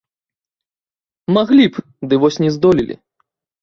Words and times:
Маглі 1.37 1.65
б, 1.77 1.87
ды 2.09 2.13
вось 2.27 2.43
не 2.47 2.51
здолелі. 2.59 2.95